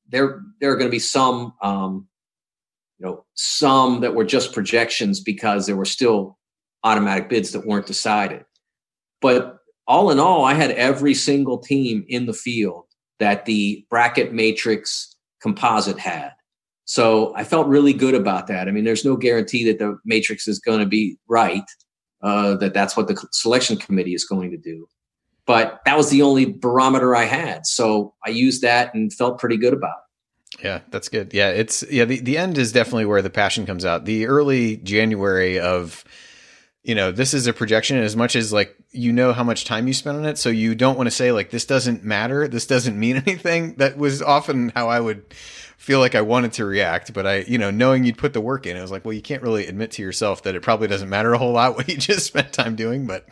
[0.08, 0.42] there.
[0.60, 2.06] There are going to be some, um,
[2.98, 6.38] you know, some that were just projections because there were still
[6.84, 8.44] automatic bids that weren't decided.
[9.20, 12.86] But all in all, I had every single team in the field
[13.22, 16.32] that the bracket matrix composite had.
[16.84, 18.66] So I felt really good about that.
[18.66, 21.64] I mean, there's no guarantee that the matrix is going to be right,
[22.22, 24.88] uh, that that's what the selection committee is going to do.
[25.46, 27.64] But that was the only barometer I had.
[27.64, 29.94] So I used that and felt pretty good about
[30.58, 30.64] it.
[30.64, 31.32] Yeah, that's good.
[31.32, 34.04] Yeah, it's yeah, the, the end is definitely where the passion comes out.
[34.04, 36.04] The early January of
[36.82, 39.86] you know, this is a projection as much as like you know how much time
[39.86, 42.66] you spent on it, so you don't want to say like this doesn't matter, this
[42.66, 43.74] doesn't mean anything.
[43.76, 45.24] That was often how I would
[45.82, 48.66] feel like I wanted to react, but I, you know, knowing you'd put the work
[48.66, 51.08] in, I was like, well, you can't really admit to yourself that it probably doesn't
[51.08, 53.06] matter a whole lot what you just spent time doing.
[53.06, 53.26] But,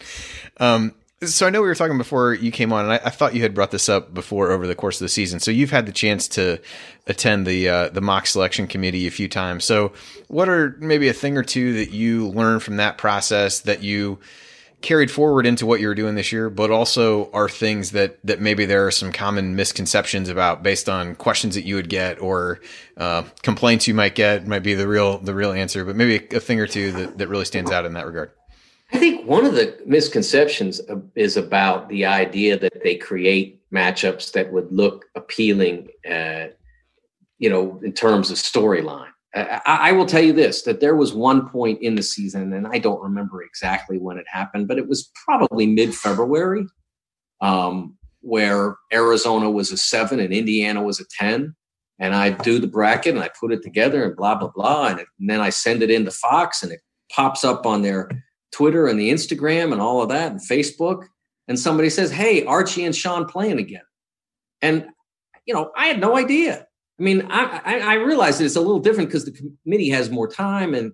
[0.59, 3.35] um, so I know we were talking before you came on, and I, I, thought
[3.35, 5.39] you had brought this up before over the course of the season.
[5.39, 6.59] So you've had the chance to
[7.07, 9.65] attend the uh, the mock selection committee a few times.
[9.65, 9.93] So
[10.29, 14.19] what are maybe a thing or two that you learned from that process that you
[14.81, 18.41] carried forward into what you were doing this year, but also are things that that
[18.41, 22.61] maybe there are some common misconceptions about based on questions that you would get or
[22.97, 26.39] uh, complaints you might get might be the real the real answer, but maybe a,
[26.39, 28.33] a thing or two that, that really stands out in that regard.
[28.93, 30.81] I think one of the misconceptions
[31.15, 36.49] is about the idea that they create matchups that would look appealing, uh,
[37.39, 39.11] you know, in terms of storyline.
[39.33, 42.67] I, I, will tell you this that there was one point in the season, and
[42.67, 46.67] I don't remember exactly when it happened, but it was probably mid February,
[47.41, 51.55] um, where Arizona was a seven and Indiana was a 10.
[51.99, 54.89] And I do the bracket and I put it together and blah, blah, blah.
[54.89, 56.81] And, it, and then I send it into Fox and it
[57.13, 58.09] pops up on their
[58.53, 61.07] Twitter and the Instagram and all of that and Facebook.
[61.49, 63.83] And somebody says, Hey, Archie and Sean playing again.
[64.63, 64.87] And,
[65.47, 66.67] you know, I had no idea.
[67.01, 70.11] I mean, I, I, I realize that it's a little different because the committee has
[70.11, 70.93] more time, and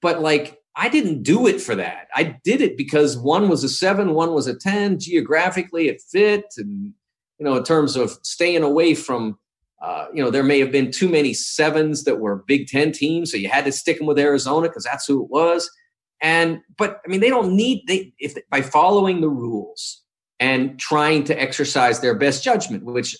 [0.00, 2.08] but like I didn't do it for that.
[2.14, 4.98] I did it because one was a seven, one was a ten.
[4.98, 6.94] Geographically, it fit, and
[7.38, 9.38] you know, in terms of staying away from,
[9.82, 13.30] uh, you know, there may have been too many sevens that were Big Ten teams,
[13.30, 15.70] so you had to stick them with Arizona because that's who it was.
[16.22, 20.02] And but I mean, they don't need they if by following the rules
[20.38, 23.16] and trying to exercise their best judgment, which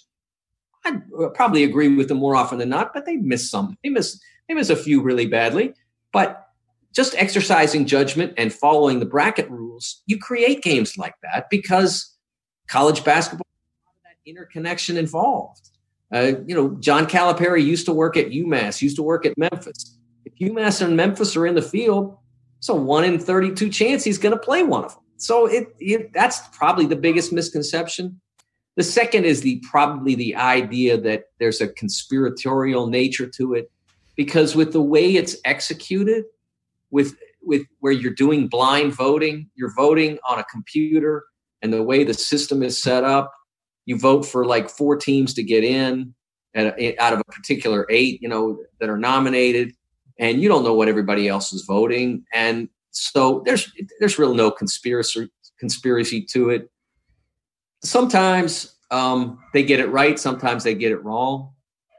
[0.84, 1.00] I
[1.34, 3.76] probably agree with them more often than not, but they miss some.
[3.82, 5.74] They miss they miss a few really badly.
[6.12, 6.46] But
[6.94, 12.14] just exercising judgment and following the bracket rules, you create games like that because
[12.68, 13.46] college basketball
[14.04, 15.70] that interconnection involved.
[16.12, 19.98] Uh, you know, John Calipari used to work at UMass, used to work at Memphis.
[20.24, 22.18] If UMass and Memphis are in the field,
[22.68, 25.03] a one in 32 chance he's going to play one of them.
[25.16, 28.20] So it, it that's probably the biggest misconception.
[28.77, 33.70] The second is the probably the idea that there's a conspiratorial nature to it,
[34.16, 36.25] because with the way it's executed,
[36.90, 41.25] with with where you're doing blind voting, you're voting on a computer,
[41.61, 43.33] and the way the system is set up,
[43.85, 46.14] you vote for like four teams to get in
[46.55, 49.72] a, out of a particular eight, you know, that are nominated,
[50.22, 54.50] and you don't know what everybody else is voting, and so there's there's real no
[54.50, 56.70] conspiracy conspiracy to it
[57.82, 61.52] sometimes um, they get it right, sometimes they get it wrong.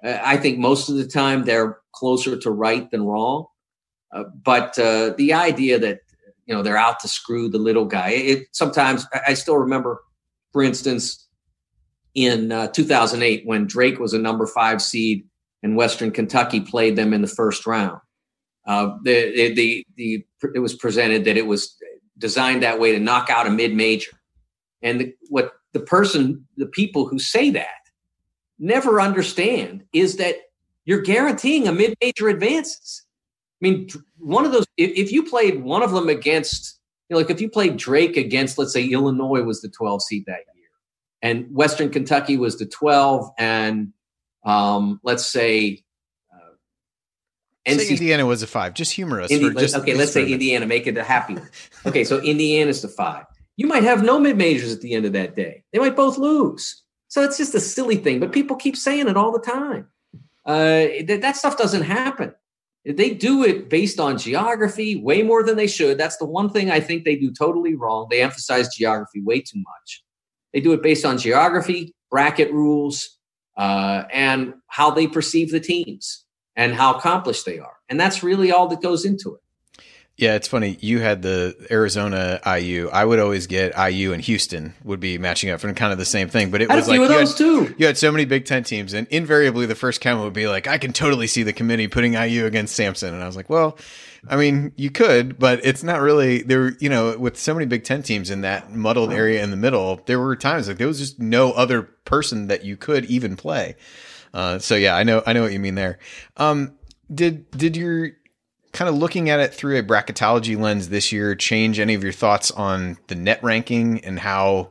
[0.04, 3.46] I think most of the time they're closer to right than wrong.
[4.14, 6.00] Uh, but uh, the idea that
[6.46, 10.02] you know they're out to screw the little guy, it sometimes I still remember,
[10.52, 11.28] for instance,
[12.14, 15.26] in uh, 2008 when Drake was a number five seed
[15.64, 18.00] and Western Kentucky played them in the first round.
[18.66, 21.76] Uh, the, the the it was presented that it was
[22.18, 24.12] designed that way to knock out a mid major,
[24.82, 27.68] and the, what the person, the people who say that
[28.60, 30.36] never understand is that
[30.86, 33.06] you're guaranteeing a mid-major advances.
[33.62, 37.20] I mean, one of those, if, if you played one of them against, you know,
[37.20, 40.68] like if you played Drake against, let's say Illinois was the 12 seed that year,
[41.22, 43.94] and Western Kentucky was the 12, and
[44.46, 45.84] um, let's say
[47.66, 48.74] NC- Indiana was a five.
[48.74, 49.32] Just humorous.
[49.32, 50.66] Indi- just, okay, let's say Indiana.
[50.66, 51.50] Make it a happy one.
[51.86, 55.14] Okay, so Indiana's the five you might have no mid majors at the end of
[55.14, 55.64] that day.
[55.72, 56.82] They might both lose.
[57.08, 59.88] So it's just a silly thing, but people keep saying it all the time.
[60.46, 62.34] Uh, that, that stuff doesn't happen.
[62.86, 65.98] They do it based on geography way more than they should.
[65.98, 68.08] That's the one thing I think they do totally wrong.
[68.10, 70.04] They emphasize geography way too much.
[70.52, 73.18] They do it based on geography, bracket rules,
[73.56, 76.23] uh, and how they perceive the teams
[76.56, 77.78] and how accomplished they are.
[77.90, 79.42] And that's really all that goes into it.
[80.16, 80.78] Yeah, it's funny.
[80.80, 82.88] You had the Arizona IU.
[82.94, 86.06] I would always get IU and Houston would be matching up for kind of the
[86.06, 86.52] same thing.
[86.52, 87.74] But it was like you had, too.
[87.80, 90.68] you had so many Big Ten teams, and invariably the first comment would be like,
[90.68, 93.76] "I can totally see the committee putting IU against Sampson," and I was like, "Well,
[94.28, 96.76] I mean, you could, but it's not really there.
[96.80, 100.00] You know, with so many Big Ten teams in that muddled area in the middle,
[100.06, 103.76] there were times like there was just no other person that you could even play.
[104.34, 106.00] Uh, so yeah, I know, I know what you mean there.
[106.38, 106.74] Um,
[107.14, 108.12] did did your
[108.72, 112.12] kind of looking at it through a bracketology lens this year change any of your
[112.12, 114.70] thoughts on the net ranking and how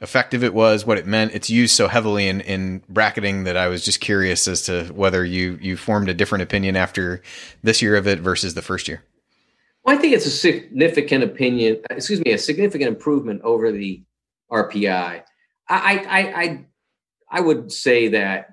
[0.00, 1.32] effective it was, what it meant.
[1.32, 5.24] It's used so heavily in, in bracketing that I was just curious as to whether
[5.24, 7.22] you you formed a different opinion after
[7.62, 9.02] this year of it versus the first year.
[9.84, 11.82] Well, I think it's a significant opinion.
[11.90, 14.02] Excuse me, a significant improvement over the
[14.50, 14.88] RPI.
[14.88, 15.24] I
[15.68, 16.64] I I
[17.30, 18.48] I would say that.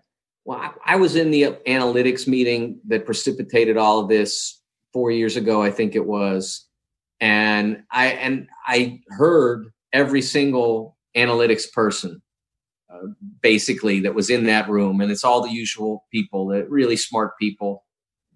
[0.50, 4.60] Well, I, I was in the analytics meeting that precipitated all of this
[4.93, 5.62] four years ago.
[5.62, 6.68] I think it was,
[7.22, 12.24] and I and I heard every single analytics person
[12.91, 13.10] uh,
[13.43, 17.38] basically that was in that room and it's all the usual people that really smart
[17.39, 17.84] people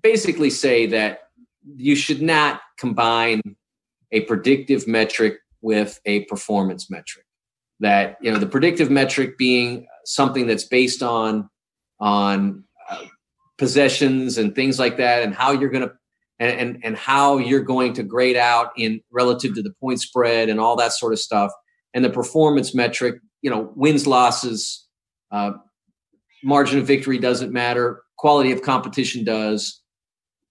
[0.04, 1.20] basically say that
[1.76, 3.42] you should not combine
[4.12, 7.26] a predictive metric with a performance metric
[7.80, 11.50] that you know the predictive metric being something that's based on
[12.04, 13.06] on uh,
[13.58, 15.94] possessions and things like that and how you're going to
[16.40, 20.50] and, and and how you're going to grade out in relative to the point spread
[20.50, 21.52] and all that sort of stuff
[21.94, 24.86] and the performance metric, you know, wins, losses,
[25.32, 25.52] uh,
[26.44, 29.80] margin of victory doesn't matter, quality of competition does.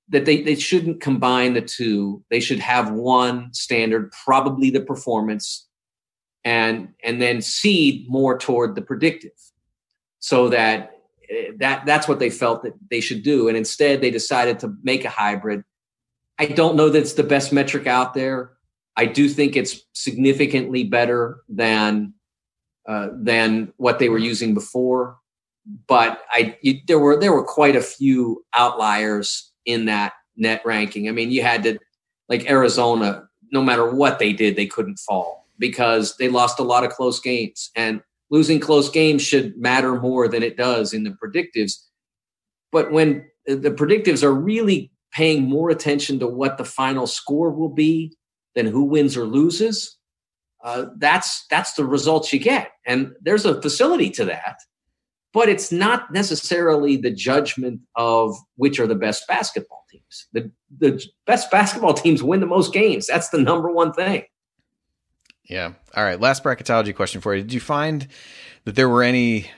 [0.08, 2.24] That they, they shouldn't combine the two.
[2.30, 5.66] They should have one standard, probably the performance,
[6.44, 9.30] and and then seed more toward the predictive,
[10.18, 11.01] so that
[11.58, 13.48] that that's what they felt that they should do.
[13.48, 15.64] And instead, they decided to make a hybrid.
[16.38, 18.52] I don't know that it's the best metric out there.
[18.96, 22.14] I do think it's significantly better than
[22.86, 25.18] uh, than what they were using before.
[25.86, 31.08] But I you, there were there were quite a few outliers in that net ranking.
[31.08, 31.78] I mean, you had to
[32.28, 33.28] like Arizona.
[33.50, 37.20] No matter what they did, they couldn't fall because they lost a lot of close
[37.20, 38.02] games, and
[38.32, 41.74] losing close games should matter more than it does in the predictives.
[42.72, 47.68] But when the predictives are really paying more attention to what the final score will
[47.68, 48.16] be
[48.54, 49.98] than who wins or loses,
[50.64, 52.70] uh, that's that's the results you get.
[52.86, 54.56] And there's a facility to that,
[55.34, 60.28] but it's not necessarily the judgment of which are the best basketball teams.
[60.32, 63.08] The the best basketball teams win the most games.
[63.08, 64.22] That's the number one thing.
[65.44, 65.72] Yeah.
[65.94, 66.20] All right.
[66.20, 67.42] Last bracketology question for you.
[67.42, 68.06] Did you find
[68.64, 69.50] that there were any,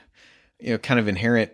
[0.59, 1.51] you know, kind of inherent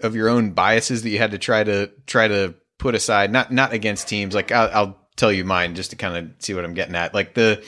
[0.00, 3.32] of your own biases that you had to try to try to put aside?
[3.32, 4.34] Not not against teams.
[4.34, 7.14] Like I'll, I'll tell you mine just to kind of see what I'm getting at.
[7.14, 7.64] Like the,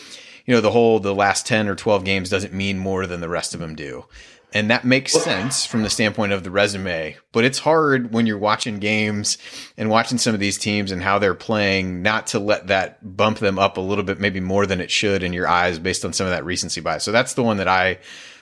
[0.47, 3.29] you know, the whole the last ten or twelve games doesn't mean more than the
[3.29, 4.05] rest of them do.
[4.53, 8.37] And that makes sense from the standpoint of the resume, but it's hard when you're
[8.37, 9.39] watching games
[9.77, 13.39] and watching some of these teams and how they're playing not to let that bump
[13.39, 16.13] them up a little bit, maybe more than it should in your eyes based on
[16.13, 17.05] some of that recency bias.
[17.05, 17.99] So that's the one that I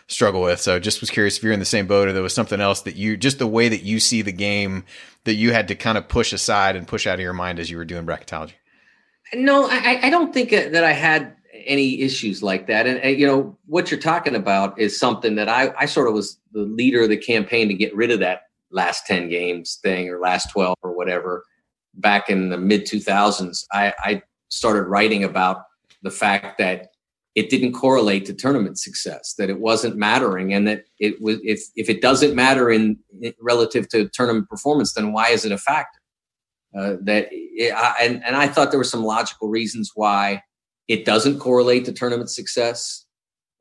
[0.07, 0.61] struggle with.
[0.61, 2.81] So just was curious if you're in the same boat or there was something else
[2.83, 4.85] that you, just the way that you see the game
[5.25, 7.71] that you had to kind of push aside and push out of your mind as
[7.71, 8.55] you were doing bracketology.
[9.35, 12.87] No, I, I don't think that I had any issues like that.
[12.87, 16.15] And, and, you know what you're talking about is something that I, I sort of
[16.15, 20.09] was the leader of the campaign to get rid of that last 10 games thing
[20.09, 21.45] or last 12 or whatever
[21.95, 23.65] back in the mid 2000s.
[23.73, 25.65] I, I started writing about
[26.03, 26.89] the fact that
[27.35, 31.63] it didn't correlate to tournament success, that it wasn't mattering, and that it was if
[31.77, 32.99] if it doesn't matter in
[33.41, 36.01] relative to tournament performance, then why is it a factor?
[36.77, 40.43] Uh, that it, I, and and I thought there were some logical reasons why
[40.89, 43.05] it doesn't correlate to tournament success.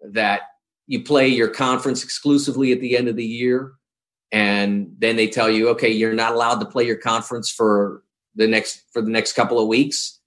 [0.01, 0.41] That
[0.87, 3.73] you play your conference exclusively at the end of the year,
[4.31, 8.03] and then they tell you, okay, you're not allowed to play your conference for
[8.35, 10.19] the next for the next couple of weeks.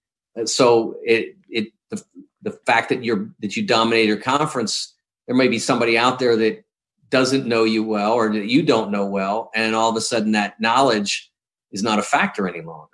[0.45, 2.03] So it it the,
[2.43, 4.95] the fact that you're that you dominate your conference,
[5.27, 6.65] there may be somebody out there that
[7.09, 10.33] doesn't know you well or that you don't know well, and all of a sudden
[10.33, 11.31] that knowledge
[11.73, 12.89] is not a factor any longer.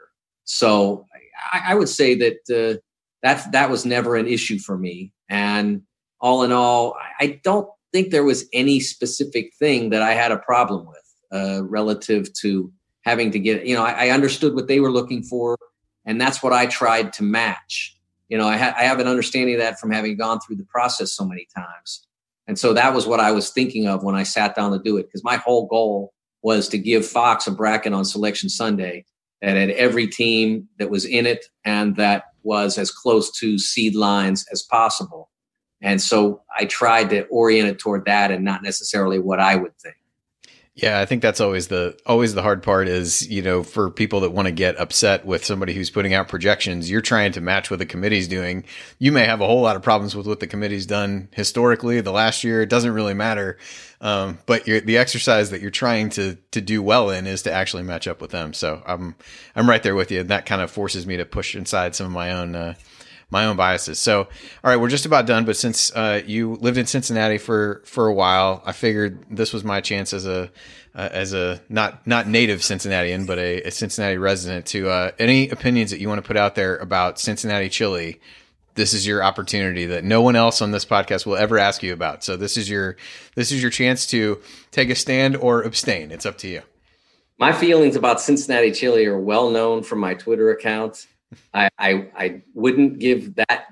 [0.44, 1.07] So
[1.52, 2.80] I, I would say that uh,
[3.27, 5.12] that that was never an issue for me.
[5.29, 5.83] And
[6.20, 10.39] all in all, I don't think there was any specific thing that I had a
[10.39, 12.72] problem with uh, relative to
[13.03, 13.66] having to get.
[13.66, 15.59] You know, I, I, understood what they were looking for,
[16.05, 17.99] and that's what I tried to match.
[18.29, 20.64] You know, I, ha- I have an understanding of that from having gone through the
[20.64, 22.07] process so many times.
[22.47, 24.99] And so that was what I was thinking of when I sat down to do
[24.99, 26.12] it, because my whole goal
[26.43, 29.05] was to give Fox a bracket on Selection Sunday
[29.43, 33.94] that had every team that was in it and that was as close to seed
[33.94, 35.30] lines as possible.
[35.82, 39.76] And so I tried to orient it toward that and not necessarily what I would
[39.78, 39.97] think.
[40.77, 44.20] Yeah, I think that's always the always the hard part is, you know, for people
[44.20, 47.70] that want to get upset with somebody who's putting out projections, you're trying to match
[47.70, 48.62] what the committee's doing.
[48.99, 52.12] You may have a whole lot of problems with what the committee's done historically, the
[52.12, 53.57] last year, it doesn't really matter.
[54.03, 57.85] Um, but the exercise that you're trying to to do well in is to actually
[57.85, 58.53] match up with them.
[58.53, 59.14] So I'm
[59.55, 60.20] I'm right there with you.
[60.20, 62.74] And that kind of forces me to push inside some of my own uh,
[63.31, 63.99] my own biases.
[63.99, 64.29] So, all
[64.70, 65.45] right, we're just about done.
[65.45, 69.64] But since uh, you lived in Cincinnati for for a while, I figured this was
[69.64, 70.51] my chance as a
[70.95, 75.49] uh, as a not not native Cincinnatian, but a, a Cincinnati resident to uh, any
[75.49, 78.20] opinions that you want to put out there about Cincinnati chili.
[78.74, 81.95] This is your opportunity that no one else on this podcast will ever ask you
[81.95, 82.22] about.
[82.22, 82.97] So this is your
[83.35, 86.12] this is your chance to take a stand or abstain.
[86.12, 86.62] It's up to you.
[87.39, 91.07] My feelings about Cincinnati chili are well known from my Twitter account.
[91.53, 93.66] I, I, I wouldn't give that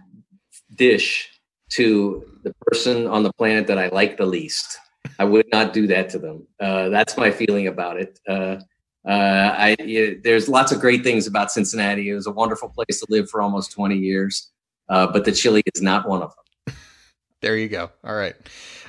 [0.75, 1.31] dish
[1.71, 4.79] to the person on the planet that I like the least.
[5.19, 6.47] I would not do that to them.
[6.61, 8.19] Uh, that's my feeling about it.
[8.29, 8.59] Uh,
[9.07, 12.09] uh, I, you, there's lots of great things about Cincinnati.
[12.09, 14.51] It was a wonderful place to live for almost 20 years,
[14.89, 16.43] uh, but the chili is not one of them.
[17.45, 17.90] There you go.
[18.03, 18.34] All right.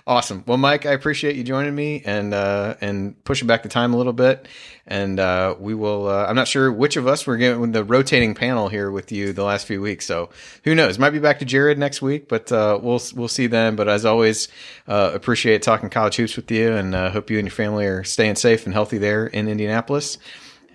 [0.07, 0.43] Awesome.
[0.47, 3.97] Well, Mike, I appreciate you joining me and uh, and pushing back the time a
[3.97, 4.47] little bit.
[4.87, 6.07] And uh, we will.
[6.07, 9.33] Uh, I'm not sure which of us we're getting the rotating panel here with you
[9.33, 10.05] the last few weeks.
[10.05, 10.29] So
[10.63, 10.97] who knows?
[10.97, 13.75] Might be back to Jared next week, but uh, we'll we'll see then.
[13.75, 14.47] But as always,
[14.87, 18.05] uh, appreciate talking college hoops with you, and uh, hope you and your family are
[18.05, 20.17] staying safe and healthy there in Indianapolis.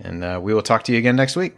[0.00, 1.56] And we will talk to you again next week.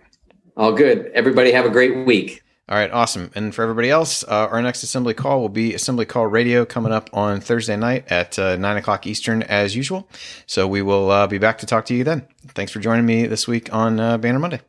[0.56, 1.10] All good.
[1.14, 2.42] Everybody have a great week.
[2.72, 3.30] All right, awesome.
[3.34, 6.90] And for everybody else, uh, our next assembly call will be Assembly Call Radio coming
[6.90, 10.08] up on Thursday night at uh, 9 o'clock Eastern as usual.
[10.46, 12.26] So we will uh, be back to talk to you then.
[12.46, 14.62] Thanks for joining me this week on uh, Banner Monday.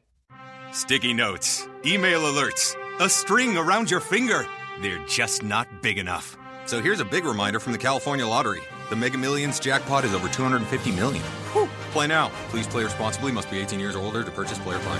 [0.74, 4.46] Sticky notes, email alerts, a string around your finger.
[4.82, 6.36] They're just not big enough.
[6.66, 8.64] So here's a big reminder from the California Lottery.
[8.90, 11.24] The Mega Millions jackpot is over 250 million.
[11.54, 11.70] Whew.
[11.94, 12.32] Play now.
[12.50, 13.32] Please play responsibly.
[13.32, 15.00] Must be 18 years or older to purchase player fine.